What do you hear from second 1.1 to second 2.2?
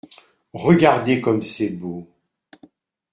comme c’est beau!